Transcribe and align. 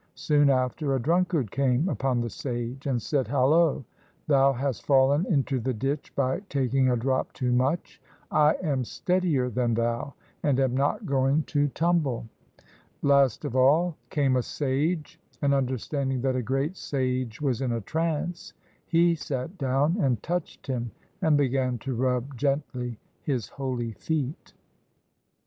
Soon 0.15 0.49
after, 0.49 0.95
a 0.95 0.99
drunkard 0.99 1.51
came 1.51 1.87
upon 1.87 2.21
the 2.21 2.29
sage 2.31 2.87
and 2.87 2.99
said, 2.99 3.27
"Hallo! 3.27 3.85
thou 4.25 4.51
hast 4.51 4.83
fallen 4.83 5.27
into 5.27 5.59
the 5.59 5.75
ditch 5.75 6.11
by 6.15 6.39
taking 6.49 6.89
a 6.89 6.95
drop 6.97 7.31
too 7.33 7.51
much. 7.51 8.01
I 8.31 8.55
am 8.63 8.83
steadier 8.83 9.47
than 9.51 9.75
thou, 9.75 10.15
and 10.41 10.59
am 10.59 10.75
not 10.75 11.05
going 11.05 11.43
to 11.43 11.67
246 11.67 11.79
FABLES 11.79 12.29
BY 13.03 13.03
RAMAKRISHNA 13.03 13.03
tumble." 13.03 13.07
Last 13.15 13.45
of 13.45 13.55
all 13.55 13.97
came 14.09 14.35
a 14.37 14.41
sage, 14.41 15.19
and 15.39 15.53
understanding 15.53 16.21
that 16.21 16.35
a 16.35 16.41
great 16.41 16.75
sage 16.77 17.39
was 17.39 17.61
in 17.61 17.71
a 17.71 17.81
trance, 17.81 18.53
he 18.87 19.13
sat 19.13 19.55
down 19.59 19.97
and 19.99 20.23
touched 20.23 20.65
him 20.65 20.89
and 21.21 21.37
began 21.37 21.77
to 21.77 21.93
rub 21.93 22.35
gently 22.35 22.97
his 23.21 23.49
holy 23.49 23.91
feet. 23.91 24.53